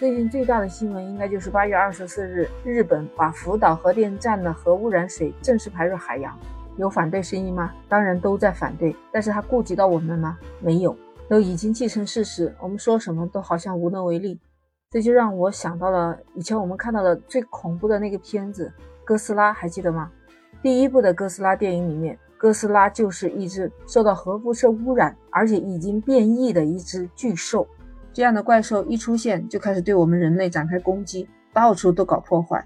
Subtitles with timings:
[0.00, 6.34] 最近最大的新闻应该就是八月二十四日，日本把福岛核电站的核污染水正式排入海洋。
[6.78, 7.70] 有反对声音吗？
[7.86, 10.38] 当然都在反对，但是他顾及到我们吗？
[10.58, 10.96] 没有，
[11.28, 14.40] 都已经既成事实，我们说什么都好像无能为力。
[14.88, 18.72] 这就让我想到了以前我们看到的最恐怖的那个片子
[19.04, 20.10] 《哥斯拉》，还记得吗？
[20.62, 27.68] 第一部的哥斯拉电影里面，哥斯拉就是一只受到核辐射污染，而且已经变异的一只巨兽。
[28.12, 32.64] 这样的怪兽一出现，就开始对我们人类展开攻击，到处都搞破坏。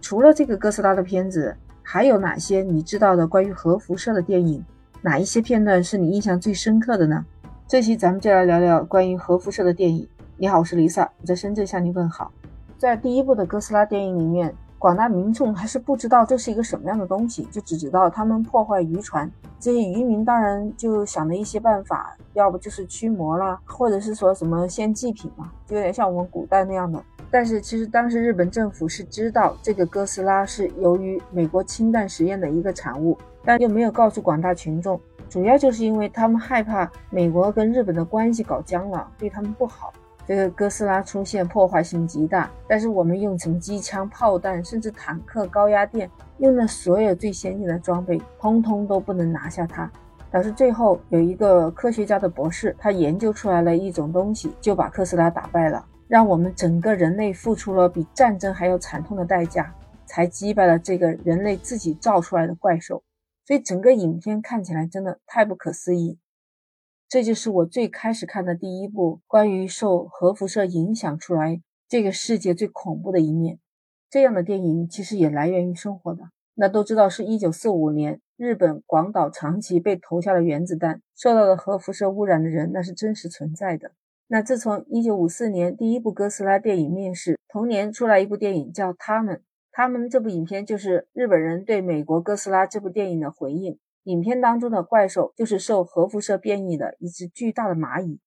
[0.00, 4.64] 除了这个哥斯拉的片子，还有哪些你知道的关于核辐射的电影？
[5.02, 7.24] 哪一些片段是你印象最深刻的呢？
[7.66, 10.06] 这期咱们就来聊聊关于核辐射的电影。
[10.36, 12.30] 你好，我是 Lisa，我在深圳向你问好。
[12.76, 14.54] 在第一部的哥斯拉电影里面。
[14.78, 19.30] 广大民众还是不知道这是一个什么样的东西，就只知道他们破坏渔船。
[19.58, 27.02] 这些渔民当然就想了一些办法，要不就是驱魔啦，或者是说什么献祭品嘛，就有点像我们古代那样的。
[27.30, 39.92] 但是其实当时日本政府是知道这个哥斯拉是由于美国氢弹实验的一个产物，但又没有告诉广大群众，主要就是因为他们害怕美国跟日本的关系搞僵了，对他们不好。
[40.26, 49.90] 这个哥斯拉出现破坏性极大，但是我们用什么机枪、炮弹，甚至坦克、高压电，用的所有最先进的装备，通通都不能拿下它。
[50.28, 59.72] 导致最后有一个科学家的博士，他研究出来了一种东西，就把哥斯拉打败了，让我们整个人类付出了比战争还要惨痛的代价，
[60.04, 63.02] 才击败了这个人类自己造出来的怪兽。
[63.46, 66.18] 所以整个影片看起来真的太不可思议。
[67.08, 73.58] 这就是我最开始看的第一部关于受核辐射影响出来这个世界最恐怖的一面。
[74.10, 76.30] 这样的电影其实也来源于生活的。
[76.54, 83.92] 那都知道是一九四五年日本广岛长崎被投下了原子弹，受到了核辐射污染的人，那是真实存在的。
[84.28, 89.36] 那自从一九五四年第一部哥斯拉电影面世，同年出来一部电影叫《他们》，
[89.70, 93.78] 他们这部影片就是日本人对美国哥斯拉这部电影的回应。
[94.06, 98.20] 影片当中的怪兽就是受核辐射变异的一只巨大的蚂蚁。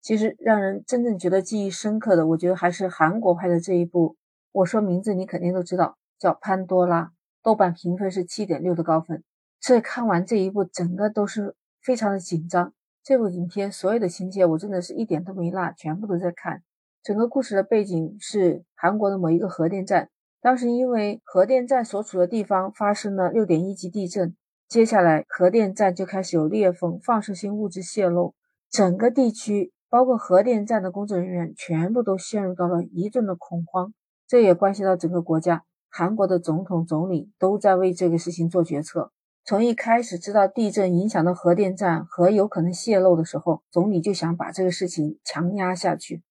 [0.00, 4.16] 其实让人真正觉得记忆深刻的，我觉得还是韩国拍的这一部。
[4.50, 7.04] 我说名字你肯定都知道，叫《潘多拉》，
[7.40, 9.22] 豆瓣评分是七点六的高分。
[9.60, 12.74] 这看完这一部，整个都是非常的紧张。
[13.04, 16.64] 这部影片所有的情节我真的是一点都没落，全部都在看。
[17.00, 24.34] 整个故事的背景是韩国的某一个核电站，当时因为核电站所处的地方发生了六点一级地震。
[24.72, 28.32] 接下来，核电站就开始有裂缝、放射性物质泄漏，
[28.70, 33.92] 整个地区，包括核电站的工作人员，全部都陷入到了一阵的恐慌。
[34.26, 39.12] 这也关系到整个国家，韩国的总统、总理都在为这个事情做决策。
[39.44, 46.22] 从一开始知道地震影响到核电站和有可能泄漏的时候，总理就想把这个事情强压下去，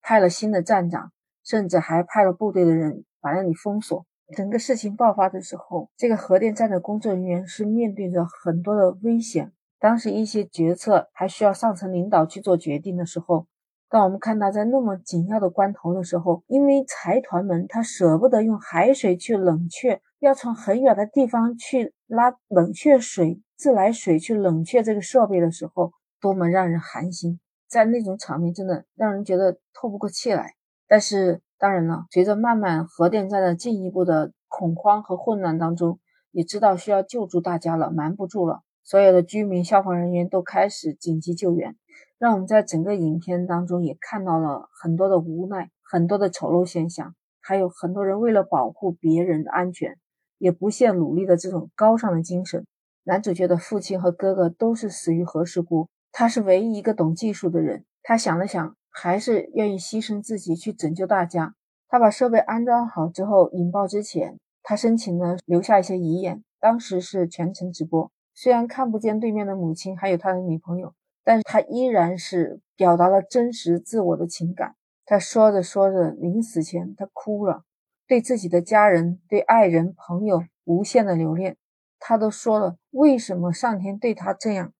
[0.00, 1.12] 派了新的站长，
[1.44, 4.06] 甚至还派了部队的人把那里封锁。
[4.36, 9.52] 整个事情爆发的时候，这个核电站的工作人员是面对着很多的危险。
[9.78, 13.46] 当时一些决策还需要上层领导去做决定的时候，
[13.88, 27.40] 当我们看到在那么紧要的关头的时候，因为财团们他舍不得用海水去冷却，要从很远的地方去拉冷却水、自来水去冷却这个设备的时候，多么让人寒心！
[27.68, 30.54] 在那种场面，真的让人觉得透不过气来。
[30.86, 31.40] 但是。
[31.60, 36.00] 当然了，随着慢慢核电站的进一步的恐慌和混乱当中，
[36.30, 38.62] 也知道需要救助大家了，瞒不住了。
[38.82, 41.76] 所有的居民、消防人员都开始紧急救援，
[42.18, 49.98] 让我们在整个影片当中也看到了很多的无奈、很多的丑陋现象，还有很多人为了保护别人的安全，
[50.38, 52.64] 也不懈努力的这种高尚的精神。
[53.04, 57.84] 男主角的父亲和哥哥都是死于核事故，他是唯一一个懂技术的人。
[58.02, 58.79] 他想了想。
[58.90, 61.54] 还是愿意牺牲自己去拯救大家。
[61.88, 66.44] 他把设备安装好之后，引爆之前，他申请了留下一些遗言。
[66.60, 70.92] 当时是全程直播，虽然看不见对面的母亲还有他的女朋友，
[71.24, 74.76] 但是他依然是表达了真实自我的情感。
[75.06, 77.64] 他说着说着，临死前他哭了，
[78.06, 81.56] 对自己的家人、对爱人、朋友无限的留恋。
[81.98, 84.72] 他都说了，为什么上天对他这样？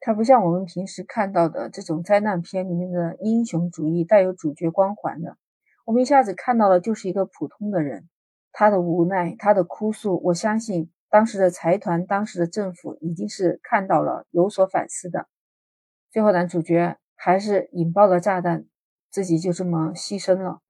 [0.00, 5.36] 他不像我们平时看到的这种灾难片里面的英雄主义，带有主角光环的。
[5.84, 8.08] 我们一下子看到的就是一个普通的人，
[8.52, 10.20] 他的无奈，他的哭诉。
[10.24, 15.26] 我相信当时的财团、当时的政府已经是看到了，有所反思的。
[16.10, 18.66] 最后，男主角还是引爆了炸弹，
[19.10, 20.60] 自己就这么牺牲了。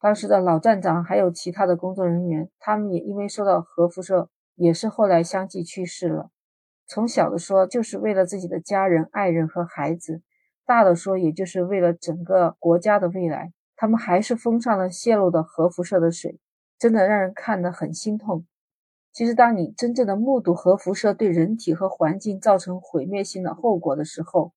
[0.00, 6.30] 当时的老站长还有其他的工作人员，他们也因为受到核辐射，也是后来相继去世了。
[6.92, 10.22] 从小的说，就是为了自己的家人、爱人和孩子；
[10.66, 13.52] 大的说，也就是为了整个国家的未来。
[13.76, 16.40] 他们还是封上了泄露的核辐射的水，
[16.80, 18.44] 真的让人看得很心痛。
[19.12, 24.52] 其实，当你真正的目睹核辐射对人体和环境造成毁灭性的后果的时候，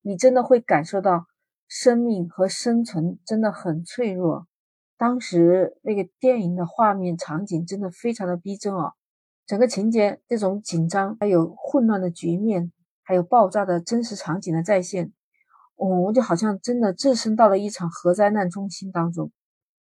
[0.00, 1.26] 你真的会感受到
[1.66, 4.46] 生命和生存真的很脆弱。
[4.96, 8.92] 当时那个电影的画面场景真的非常的逼真哦，
[9.46, 15.12] 整个情节这种紧张，还有混乱的局面，还有爆炸的真实场景的再现，
[15.76, 19.30] 我就好像真的置身到了一场核灾难中心当中。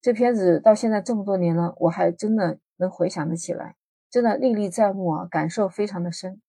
[0.02, 3.76] 这片子到现在这么多年了，我还真的能回想得起来。
[4.12, 6.42] 真的历历在目啊，感受非常的深。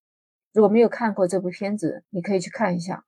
[0.53, 3.05] 如果没有看过这部片子，你可以去看一下。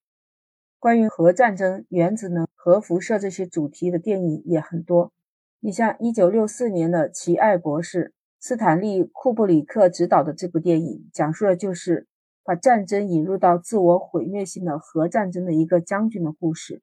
[0.78, 5.12] 关于核战争、原子能、核辐射这些主题的电影也很多。
[5.60, 12.06] 你像1964年的《奇爱博士》，斯坦利·库布里克执导的这部电影，讲述的就是
[12.44, 16.80] 把战争引入到自我毁灭性的核战争的一个将军的故事。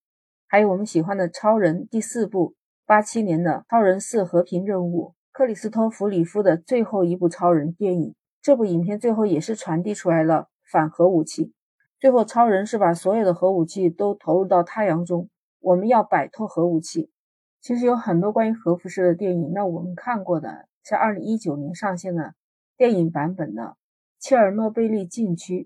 [0.47, 2.55] 还有我们喜欢的《超人》第四部
[2.85, 5.09] ，87年的《超人四：和平任务》。
[5.31, 11.53] 克里斯托弗里夫的最后一部超人电影，这部影片最后也是传递出来了反核武器。
[11.99, 15.29] 最后，超人是把所有的核武器都投入到太阳中，
[15.59, 17.11] 我们要摆脱核武器。
[17.59, 22.35] 其实有很多关于核辐射的电影，那我们看过的，像二零一九年上线的
[22.77, 23.63] 电影版本的
[24.17, 25.63] 《切尔诺贝利禁区》，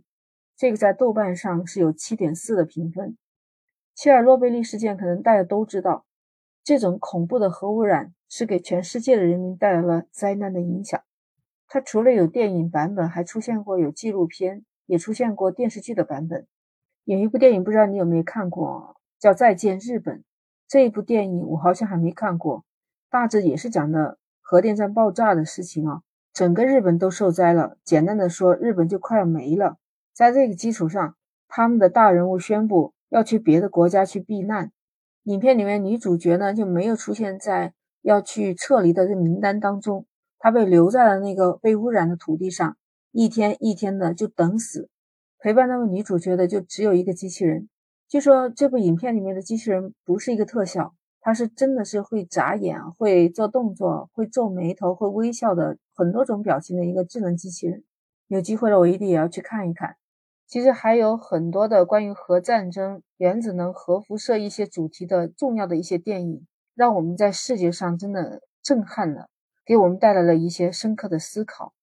[0.58, 3.16] 这个在豆瓣上是有七点四的评分。
[3.94, 6.06] 切尔诺贝利事件可能大家都知道，
[6.64, 8.16] 这种恐怖的核污染。
[8.32, 11.02] 是给全世界的人民带来了灾难的影响。
[11.68, 16.46] 它除了有电影版本，还出现过有纪录片，也出现过电视剧的版本。
[17.06, 20.20] 有一部电影不知道你有没有看过，叫《再见日本》。
[20.68, 22.64] 这一部电影我好像还没看过，
[23.10, 24.19] 大致也是讲的
[24.50, 26.02] 核电站爆炸的事情啊，
[26.34, 27.78] 整个日本都受灾了。
[27.84, 29.78] 简单的说，日本就快要没了。
[30.12, 31.16] 在这个基础上，
[31.48, 34.72] 他们的大人物宣布要去别的国家去避难。
[35.26, 37.74] 影片里面女主角呢就没有出现在。
[38.02, 40.08] 要去撤离的这名单当中，
[40.40, 42.76] 她被留在了那个被污染的土地上，
[43.12, 44.90] 一天一天的就等死。
[45.38, 47.70] 陪伴那位女主角的就只有一个机器人。
[48.08, 57.84] 据说这部影片里面的机器人不是一个特效，它是真的是会眨眼、会做动作、会皱眉头、会微笑的很多种表情的一个智能机器人。
[58.28, 59.98] 有机会了，我一定也要去看一看。
[60.48, 66.48] 其实还有很多的关于核战争、原子能、核辐射一些主题的重要的一些电影。
[66.74, 69.28] 让我们在视觉上真的震撼了，
[69.66, 71.74] 给我们带来了一些深刻的思考。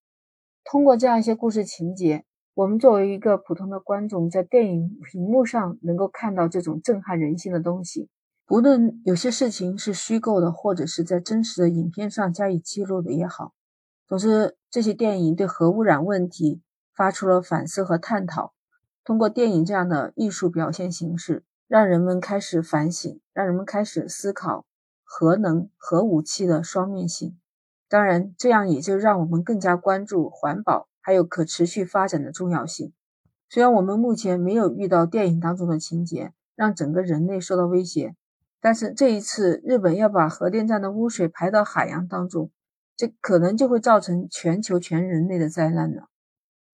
[0.64, 2.24] 通过这样一些故事情节，
[2.54, 8.08] 我们作为一个普通的观众，在电影屏幕上能够看到这种震撼人心的东西。
[8.46, 13.52] 不论有些事情是虚构的，或者是在真实的影片上加以记录的也好，
[14.06, 16.62] 总之这些电影对核污染问题
[16.94, 18.54] 发出了反思和探讨。
[19.04, 24.64] 通过电影这样的艺术表现形式，让人们开始反省，让人们开始思考。
[25.08, 27.38] 核能、核武器的双面性，
[27.88, 32.92] 当然，这样也就让我们更加关注环保还有可持续发展的重要性。
[33.48, 38.16] 虽然我们目前没有遇到电影当中的情节让整个人类受到威胁，
[38.60, 42.50] 但是这一次日本要把核电站的污水排到海洋当中，
[42.96, 46.08] 这可能就会造成全球全人类的灾难了。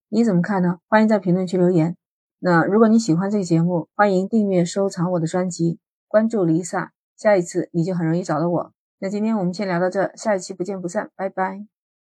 [0.08, 0.78] 你怎么看呢？
[0.88, 1.96] 欢迎在评论区留言。
[2.38, 6.90] 那如果你喜欢这个节目，欢迎订阅、收藏我的专辑，关注 Lisa。
[7.16, 8.72] 下一次你就很容易找到我。
[8.98, 11.81] 那今天我们先聊到这，下一期不见不散，拜拜。